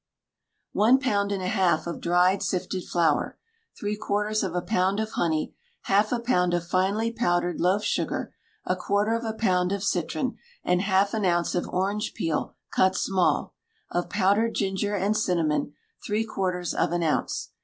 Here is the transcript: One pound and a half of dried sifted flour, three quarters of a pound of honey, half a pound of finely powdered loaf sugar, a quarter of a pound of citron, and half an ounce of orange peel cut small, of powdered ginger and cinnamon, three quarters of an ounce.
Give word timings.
One 0.73 0.97
pound 0.97 1.31
and 1.31 1.43
a 1.43 1.47
half 1.47 1.85
of 1.85 2.01
dried 2.01 2.41
sifted 2.41 2.85
flour, 2.87 3.37
three 3.79 3.95
quarters 3.95 4.41
of 4.41 4.55
a 4.55 4.61
pound 4.63 4.99
of 4.99 5.11
honey, 5.11 5.53
half 5.83 6.11
a 6.11 6.19
pound 6.19 6.55
of 6.55 6.65
finely 6.65 7.11
powdered 7.11 7.61
loaf 7.61 7.83
sugar, 7.83 8.33
a 8.65 8.75
quarter 8.75 9.13
of 9.13 9.23
a 9.25 9.33
pound 9.33 9.71
of 9.71 9.83
citron, 9.83 10.37
and 10.63 10.81
half 10.81 11.13
an 11.13 11.23
ounce 11.23 11.53
of 11.53 11.67
orange 11.69 12.15
peel 12.15 12.55
cut 12.71 12.95
small, 12.95 13.53
of 13.91 14.09
powdered 14.09 14.55
ginger 14.55 14.95
and 14.95 15.15
cinnamon, 15.15 15.73
three 16.03 16.25
quarters 16.25 16.73
of 16.73 16.93
an 16.93 17.03
ounce. 17.03 17.51